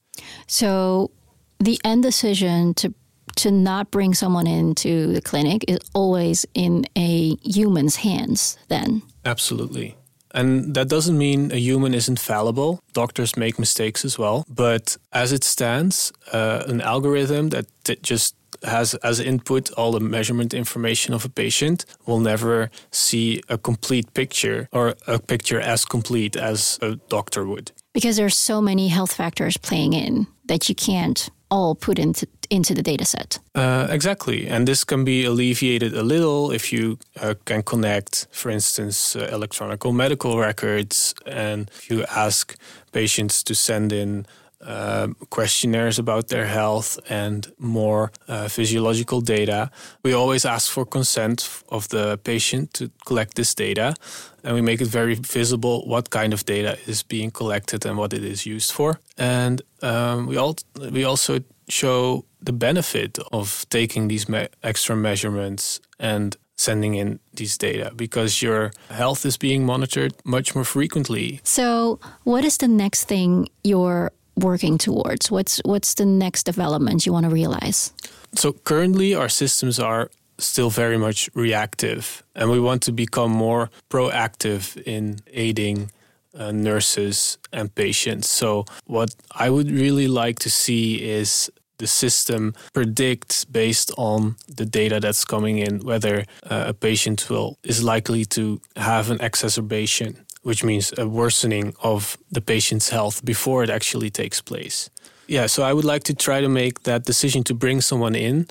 So, 0.48 1.12
the 1.60 1.80
end 1.84 2.04
decision 2.04 2.74
to 2.76 2.94
to 3.36 3.50
not 3.50 3.90
bring 3.90 4.14
someone 4.14 4.46
into 4.46 5.14
the 5.14 5.22
clinic 5.22 5.66
is 5.68 5.80
always 5.94 6.46
in 6.54 6.86
a 6.96 7.36
human's 7.38 7.96
hands. 7.96 8.58
Then, 8.68 9.02
Absolutely. 9.26 9.96
And 10.34 10.74
that 10.74 10.88
doesn't 10.90 11.18
mean 11.18 11.52
a 11.52 11.58
human 11.58 11.94
isn't 11.94 12.20
fallible. 12.20 12.82
Doctors 12.94 13.38
make 13.38 13.60
mistakes 13.60 14.04
as 14.06 14.18
well. 14.18 14.46
But 14.50 14.98
as 15.12 15.32
it 15.32 15.44
stands, 15.44 16.12
uh, 16.32 16.64
an 16.68 16.82
algorithm 16.82 17.50
that 17.50 17.66
t- 17.84 17.98
just 18.02 18.36
has 18.64 18.96
as 18.96 19.20
input 19.20 19.72
all 19.72 19.92
the 19.92 20.00
measurement 20.00 20.54
information 20.54 21.14
of 21.14 21.26
a 21.26 21.30
patient 21.30 21.86
will 22.06 22.20
never 22.20 22.70
see 22.92 23.42
a 23.50 23.58
complete 23.58 24.14
picture 24.14 24.68
or 24.72 24.96
a 25.06 25.20
picture 25.20 25.60
as 25.60 25.86
complete 25.86 26.36
as 26.38 26.80
a 26.82 26.96
doctor 27.10 27.46
would. 27.46 27.72
because 27.94 28.16
there's 28.18 28.38
so 28.38 28.62
many 28.62 28.88
health 28.88 29.14
factors 29.14 29.58
playing 29.58 29.94
in 29.94 30.26
that 30.46 30.70
you 30.70 30.76
can't 30.76 31.30
all 31.50 31.76
put 31.76 32.00
into 32.00 32.26
into 32.50 32.74
the 32.74 32.82
data 32.82 33.06
set. 33.06 33.40
Uh, 33.56 33.88
exactly. 33.90 34.48
And 34.48 34.68
this 34.68 34.84
can 34.84 35.04
be 35.04 35.26
alleviated 35.26 35.94
a 35.94 36.04
little 36.04 36.52
if 36.52 36.72
you 36.72 36.98
uh, 37.22 37.36
can 37.46 37.64
connect, 37.64 38.28
for 38.32 38.52
instance, 38.52 39.16
uh, 39.16 39.30
electronic 39.32 39.84
medical 39.86 40.40
records, 40.40 41.14
and 41.26 41.70
if 41.70 41.90
you 41.90 42.06
ask 42.06 42.56
patients 42.92 43.44
to 43.44 43.56
send 43.56 43.92
in 43.92 44.26
uh, 44.66 45.08
questionnaires 45.30 46.00
about 46.00 46.30
their 46.30 46.46
health 46.46 46.98
and 47.10 47.52
more 47.58 48.12
uh, 48.30 48.48
physiological 48.48 49.20
data. 49.20 49.70
We 50.04 50.14
always 50.14 50.46
ask 50.46 50.72
for 50.72 50.86
consent 50.86 51.64
of 51.68 51.90
the 51.90 52.18
patient 52.24 52.74
to 52.76 52.90
collect 53.06 53.36
this 53.36 53.54
data, 53.54 53.94
and 54.42 54.56
we 54.56 54.62
make 54.62 54.80
it 54.80 54.88
very 54.88 55.16
visible 55.16 55.86
what 55.86 56.10
kind 56.10 56.34
of 56.34 56.46
data 56.46 56.78
is 56.88 57.04
being 57.04 57.32
collected 57.32 57.86
and 57.86 57.98
what 57.98 58.14
it 58.14 58.24
is 58.24 58.46
used 58.46 58.72
for. 58.72 59.00
And 59.18 59.62
um, 59.82 60.28
we, 60.28 60.38
all, 60.38 60.56
we 60.92 61.04
also 61.04 61.40
show 61.70 62.26
the 62.42 62.54
benefit 62.54 63.18
of 63.32 63.66
taking 63.70 64.08
these 64.08 64.28
me- 64.28 64.50
extra 64.62 64.96
measurements 64.96 65.80
and 66.00 66.36
sending 66.56 66.96
in 66.96 67.20
these 67.34 67.58
data 67.58 67.92
because 67.96 68.42
your 68.42 68.72
health 68.90 69.26
is 69.26 69.38
being 69.38 69.66
monitored 69.66 70.14
much 70.24 70.56
more 70.56 70.64
frequently. 70.66 71.40
So, 71.44 72.00
what 72.24 72.46
is 72.46 72.58
the 72.58 72.68
next 72.68 73.06
thing 73.06 73.48
you're 73.64 74.12
working 74.36 74.78
towards? 74.78 75.32
What's 75.32 75.62
what's 75.66 75.94
the 75.96 76.06
next 76.06 76.44
development 76.46 77.06
you 77.06 77.14
want 77.14 77.26
to 77.26 77.32
realize? 77.32 77.94
So 78.36 78.52
currently 78.52 79.14
our 79.14 79.30
systems 79.30 79.80
are 79.80 80.10
still 80.40 80.70
very 80.70 80.98
much 80.98 81.30
reactive 81.36 82.24
and 82.36 82.50
we 82.50 82.60
want 82.60 82.82
to 82.84 82.92
become 82.92 83.32
more 83.32 83.70
proactive 83.90 84.82
in 84.86 85.20
aiding 85.32 85.92
uh, 86.38 86.52
nurses 86.52 87.38
and 87.52 87.74
patients. 87.76 88.30
So 88.30 88.66
what 88.86 89.16
I 89.32 89.50
would 89.50 89.70
really 89.70 90.08
like 90.08 90.40
to 90.40 90.50
see 90.50 91.02
is 91.04 91.52
the 91.78 91.88
system 91.88 92.54
predicts 92.74 93.46
based 93.46 93.92
on 93.98 94.36
the 94.58 94.66
data 94.66 95.00
that's 95.00 95.26
coming 95.26 95.58
in 95.58 95.80
whether 95.80 96.26
uh, 96.50 96.66
a 96.68 96.74
patient 96.74 97.30
will 97.30 97.58
is 97.64 97.84
likely 97.84 98.26
to 98.26 98.62
have 98.76 99.10
an 99.12 99.20
exacerbation 99.22 100.26
which 100.44 100.64
means 100.64 100.94
a 100.98 101.08
worsening 101.08 101.74
of 101.84 102.18
the 102.30 102.42
patient's 102.42 102.90
health 102.90 103.24
before 103.24 103.64
it 103.64 103.70
actually 103.70 104.10
takes 104.10 104.42
place. 104.42 104.90
Yeah 105.28 105.48
so 105.48 105.64
i 105.64 105.72
would 105.74 105.86
like 105.86 106.04
to 106.04 106.14
try 106.14 106.42
to 106.42 106.50
make 106.50 106.84
that 106.84 107.06
decision 107.06 107.44
to 107.44 107.54
bring 107.54 107.82
someone 107.82 108.16
in 108.16 108.48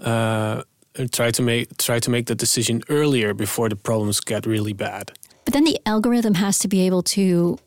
uh, 0.00 0.62
and 0.98 1.12
try 1.12 1.30
to 1.30 1.42
make 1.42 1.76
try 1.76 1.98
to 2.00 2.10
make 2.10 2.24
that 2.26 2.38
decision 2.38 2.82
earlier 2.88 3.34
before 3.34 3.68
the 3.68 3.76
problems 3.76 4.20
get 4.20 4.46
really 4.46 4.72
bad 4.72 5.12
But 5.44 5.52
then 5.52 5.64
the 5.64 5.78
algorithm 5.86 6.34
has 6.34 6.58
to 6.60 6.68
be 6.68 6.86
able 6.86 7.02
to 7.02 7.58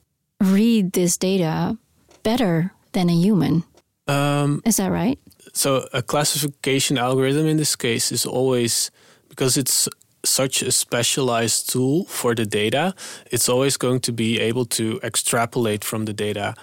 read 0.41 0.93
this 0.93 1.17
data 1.17 1.77
better 2.23 2.71
than 2.91 3.09
a 3.09 3.13
human. 3.15 3.63
um, 4.07 4.61
Is 4.65 4.77
that 4.77 4.91
right? 4.91 5.19
so 5.53 5.87
a 5.93 6.01
classification 6.01 6.97
algorithm 6.97 7.47
in 7.47 7.57
this 7.57 7.75
case 7.75 8.11
is 8.11 8.25
always 8.25 8.91
because 9.29 9.57
it's 9.57 9.89
such 10.23 10.61
a 10.61 10.71
specialized 10.71 11.69
tool 11.71 12.05
for 12.05 12.35
the 12.35 12.45
data 12.45 12.93
it's 13.31 13.49
always 13.49 13.77
going 13.77 13.99
to 14.01 14.11
be 14.11 14.39
able 14.49 14.65
to 14.65 14.99
extrapolate 15.01 15.83
from 15.83 16.05
the 16.05 16.13
data 16.13 16.53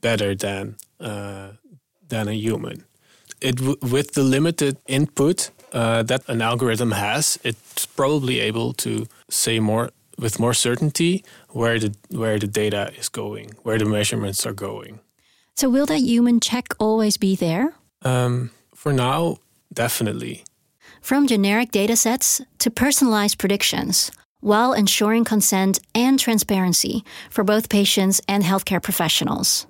better 0.00 0.34
than 0.36 0.76
uh, 1.00 1.48
than 2.08 2.28
a 2.28 2.34
human. 2.34 2.84
It 3.40 3.60
with 3.94 4.12
the 4.12 4.22
limited 4.22 4.76
input 4.86 5.50
uh, 5.72 6.02
that 6.04 6.22
an 6.28 6.40
algorithm 6.40 6.92
has, 6.92 7.38
it's 7.42 7.86
probably 7.86 8.40
able 8.40 8.72
to 8.74 9.06
say 9.28 9.60
more 9.60 9.90
with 10.18 10.38
more 10.38 10.54
certainty 10.54 11.24
where 11.50 11.78
the 11.78 11.94
where 12.08 12.38
the 12.38 12.46
data 12.46 12.92
is 12.98 13.08
going, 13.08 13.54
where 13.62 13.78
the 13.78 13.84
measurements 13.84 14.46
are 14.46 14.54
going. 14.54 15.00
So 15.56 15.70
will 15.70 15.86
that 15.86 16.00
human 16.00 16.40
check 16.40 16.74
always 16.78 17.16
be 17.16 17.34
there? 17.36 17.74
Um, 18.02 18.50
for 18.74 18.92
now, 18.92 19.38
definitely. 19.72 20.44
From 21.00 21.26
generic 21.26 21.72
datasets 21.72 22.44
to 22.58 22.70
personalized 22.70 23.38
predictions, 23.38 24.10
while 24.40 24.72
ensuring 24.72 25.24
consent 25.24 25.78
and 25.94 26.18
transparency 26.20 27.04
for 27.30 27.44
both 27.44 27.68
patients 27.68 28.20
and 28.28 28.44
healthcare 28.44 28.82
professionals. 28.82 29.66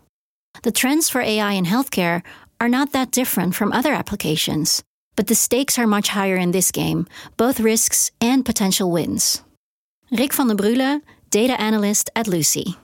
The 0.62 0.73
trends 0.73 1.09
for 1.09 1.21
AI 1.21 1.53
in 1.53 1.67
healthcare 1.67 2.23
are 2.61 2.69
not 2.69 2.93
that 2.93 3.11
different 3.11 3.55
from 3.55 3.73
other 3.73 3.93
applications, 3.93 4.83
but 5.15 5.26
the 5.29 5.35
stakes 5.35 5.79
are 5.79 5.87
much 5.87 6.09
higher 6.09 6.37
in 6.37 6.50
this 6.50 6.71
game, 6.71 7.07
both 7.37 7.61
risks 7.61 8.11
and 8.21 8.45
potential 8.45 8.91
wins. 8.91 9.43
Rick 10.11 10.33
van 10.35 10.47
der 10.49 10.55
Brule, 10.55 11.01
data 11.31 11.57
analyst 11.59 12.11
at 12.15 12.27
Luscii. 12.29 12.77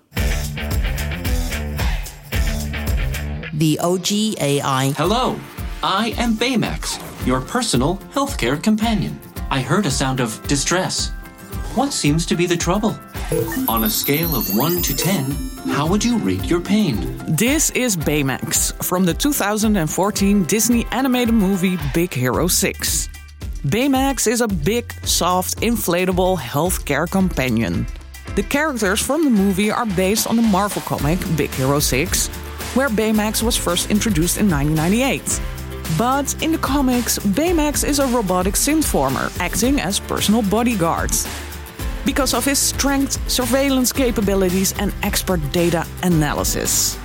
The 3.54 3.78
OG 3.80 4.34
AI. 4.40 4.92
Hello, 4.96 5.36
I 5.84 6.14
am 6.18 6.34
Baymax, 6.34 6.98
your 7.24 7.40
personal 7.40 7.98
healthcare 8.12 8.60
companion. 8.60 9.16
I 9.50 9.60
heard 9.60 9.86
a 9.86 9.90
sound 9.90 10.18
of 10.20 10.42
distress. 10.48 11.10
What 11.76 11.92
seems 11.92 12.26
to 12.26 12.34
be 12.34 12.44
the 12.46 12.56
trouble? 12.56 12.98
On 13.68 13.84
a 13.84 13.90
scale 13.90 14.34
of 14.34 14.56
1 14.56 14.82
to 14.82 14.96
10, 14.96 15.30
how 15.68 15.86
would 15.86 16.04
you 16.04 16.18
rate 16.18 16.44
your 16.50 16.60
pain? 16.60 16.96
This 17.28 17.70
is 17.70 17.96
Baymax 17.96 18.72
from 18.82 19.04
the 19.04 19.14
2014 19.14 20.42
Disney 20.44 20.86
animated 20.90 21.34
movie 21.34 21.78
Big 21.94 22.12
Hero 22.12 22.48
6. 22.48 23.08
Baymax 23.66 24.26
is 24.26 24.40
a 24.40 24.48
big, 24.48 24.92
soft, 25.06 25.58
inflatable 25.58 26.36
healthcare 26.36 27.08
companion. 27.08 27.86
The 28.34 28.42
characters 28.42 29.00
from 29.00 29.22
the 29.22 29.30
movie 29.30 29.70
are 29.70 29.86
based 29.86 30.26
on 30.26 30.34
the 30.34 30.42
Marvel 30.42 30.82
comic 30.82 31.20
Big 31.36 31.50
Hero 31.50 31.78
6, 31.78 32.26
where 32.74 32.88
Baymax 32.88 33.40
was 33.40 33.56
first 33.56 33.88
introduced 33.88 34.38
in 34.38 34.50
1998. 34.50 35.40
But 35.96 36.42
in 36.42 36.50
the 36.50 36.58
comics, 36.58 37.20
Baymax 37.20 37.86
is 37.86 38.00
a 38.00 38.06
robotic 38.08 38.54
synthformer 38.54 39.30
acting 39.38 39.80
as 39.80 40.00
personal 40.00 40.42
bodyguards 40.42 41.28
because 42.04 42.34
of 42.34 42.44
his 42.44 42.58
strength, 42.58 43.16
surveillance 43.30 43.92
capabilities, 43.92 44.74
and 44.80 44.92
expert 45.04 45.40
data 45.52 45.86
analysis. 46.02 46.98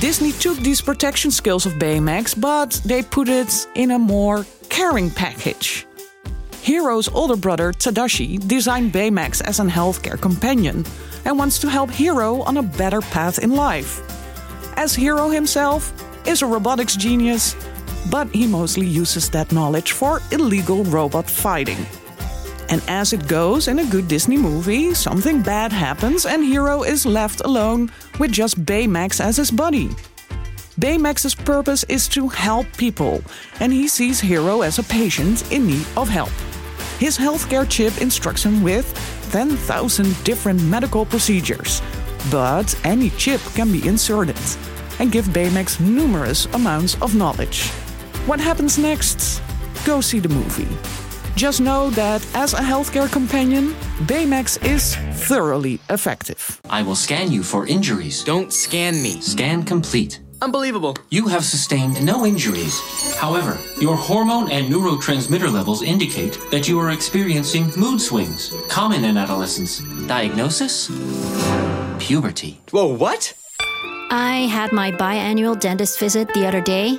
Disney 0.00 0.32
took 0.32 0.56
these 0.56 0.80
protection 0.80 1.30
skills 1.30 1.66
of 1.66 1.74
Baymax, 1.74 2.34
but 2.40 2.80
they 2.86 3.02
put 3.02 3.28
it 3.28 3.66
in 3.74 3.90
a 3.90 3.98
more 3.98 4.46
caring 4.72 5.10
package. 5.10 5.86
Hero's 6.62 7.06
older 7.08 7.36
brother, 7.36 7.72
Tadashi, 7.74 8.40
designed 8.48 8.90
Baymax 8.90 9.42
as 9.42 9.60
a 9.60 9.64
healthcare 9.64 10.18
companion 10.18 10.86
and 11.26 11.38
wants 11.38 11.58
to 11.58 11.68
help 11.68 11.90
Hero 11.90 12.40
on 12.40 12.56
a 12.56 12.62
better 12.62 13.02
path 13.02 13.38
in 13.38 13.54
life. 13.54 14.00
As 14.78 14.94
Hero 14.94 15.28
himself 15.28 15.92
is 16.26 16.40
a 16.40 16.46
robotics 16.46 16.96
genius, 16.96 17.54
but 18.10 18.28
he 18.30 18.46
mostly 18.46 18.86
uses 18.86 19.28
that 19.30 19.52
knowledge 19.52 19.92
for 19.92 20.20
illegal 20.30 20.84
robot 20.84 21.28
fighting. 21.28 21.84
And 22.70 22.82
as 22.88 23.12
it 23.12 23.28
goes 23.28 23.68
in 23.68 23.78
a 23.78 23.84
good 23.84 24.08
Disney 24.08 24.38
movie, 24.38 24.94
something 24.94 25.42
bad 25.42 25.70
happens 25.70 26.24
and 26.24 26.42
Hero 26.42 26.82
is 26.82 27.04
left 27.04 27.42
alone 27.44 27.92
with 28.18 28.32
just 28.32 28.64
Baymax 28.64 29.20
as 29.20 29.36
his 29.36 29.50
buddy. 29.50 29.90
Baymax's 30.82 31.36
purpose 31.36 31.84
is 31.84 32.08
to 32.08 32.26
help 32.26 32.66
people, 32.76 33.22
and 33.60 33.72
he 33.72 33.86
sees 33.86 34.18
Hero 34.18 34.62
as 34.62 34.80
a 34.80 34.82
patient 34.82 35.52
in 35.52 35.64
need 35.64 35.86
of 35.96 36.08
help. 36.08 36.32
His 36.98 37.16
healthcare 37.16 37.68
chip 37.70 38.02
instructs 38.02 38.42
him 38.42 38.64
with 38.64 38.92
10,000 39.30 40.24
different 40.24 40.60
medical 40.64 41.06
procedures, 41.06 41.80
but 42.32 42.74
any 42.82 43.10
chip 43.10 43.40
can 43.54 43.70
be 43.70 43.86
inserted 43.86 44.40
and 44.98 45.12
give 45.12 45.26
Baymax 45.26 45.78
numerous 45.78 46.46
amounts 46.46 47.00
of 47.00 47.14
knowledge. 47.14 47.68
What 48.26 48.40
happens 48.40 48.76
next? 48.76 49.40
Go 49.86 50.00
see 50.00 50.18
the 50.18 50.30
movie. 50.30 50.76
Just 51.36 51.60
know 51.60 51.90
that 51.90 52.26
as 52.34 52.54
a 52.54 52.60
healthcare 52.72 53.10
companion, 53.10 53.68
Baymax 54.08 54.58
is 54.66 54.96
thoroughly 55.28 55.78
effective. 55.90 56.60
I 56.68 56.82
will 56.82 56.96
scan 56.96 57.30
you 57.30 57.44
for 57.44 57.68
injuries. 57.68 58.24
Don't 58.24 58.52
scan 58.52 59.00
me. 59.00 59.20
Scan 59.20 59.62
complete. 59.62 60.18
Unbelievable. 60.42 60.96
You 61.08 61.28
have 61.28 61.44
sustained 61.44 62.04
no 62.04 62.26
injuries. 62.26 62.80
However, 63.16 63.56
your 63.80 63.94
hormone 63.94 64.50
and 64.50 64.66
neurotransmitter 64.66 65.52
levels 65.52 65.82
indicate 65.82 66.36
that 66.50 66.66
you 66.66 66.80
are 66.80 66.90
experiencing 66.90 67.70
mood 67.76 68.00
swings, 68.00 68.52
common 68.68 69.04
in 69.04 69.16
adolescence. 69.16 69.78
Diagnosis? 70.08 70.90
Puberty. 72.00 72.60
Whoa, 72.72 72.92
what? 72.92 73.32
I 74.10 74.48
had 74.50 74.72
my 74.72 74.90
biannual 74.90 75.58
dentist 75.58 76.00
visit 76.00 76.34
the 76.34 76.44
other 76.44 76.60
day, 76.60 76.98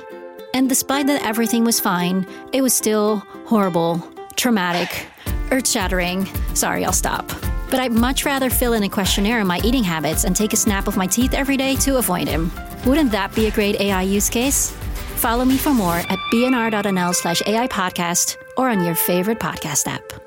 and 0.54 0.66
despite 0.66 1.06
that 1.08 1.22
everything 1.22 1.64
was 1.64 1.78
fine, 1.78 2.26
it 2.54 2.62
was 2.62 2.72
still 2.72 3.18
horrible, 3.44 4.02
traumatic, 4.36 5.06
earth 5.50 5.68
shattering. 5.68 6.26
Sorry, 6.54 6.82
I'll 6.82 6.94
stop. 6.94 7.28
But 7.70 7.80
I'd 7.80 7.92
much 7.92 8.24
rather 8.24 8.48
fill 8.48 8.72
in 8.72 8.84
a 8.84 8.88
questionnaire 8.88 9.40
on 9.40 9.46
my 9.46 9.60
eating 9.62 9.84
habits 9.84 10.24
and 10.24 10.34
take 10.34 10.54
a 10.54 10.56
snap 10.56 10.88
of 10.88 10.96
my 10.96 11.06
teeth 11.06 11.34
every 11.34 11.58
day 11.58 11.76
to 11.76 11.98
avoid 11.98 12.26
him. 12.26 12.50
Wouldn't 12.86 13.12
that 13.12 13.34
be 13.34 13.46
a 13.46 13.50
great 13.50 13.80
AI 13.80 14.02
use 14.02 14.28
case? 14.28 14.70
Follow 15.16 15.44
me 15.44 15.56
for 15.56 15.70
more 15.70 15.96
at 15.96 16.18
bnr.nl 16.32 17.14
slash 17.14 17.42
AI 17.46 17.66
podcast 17.68 18.36
or 18.56 18.68
on 18.68 18.84
your 18.84 18.94
favorite 18.94 19.38
podcast 19.38 19.86
app. 19.86 20.23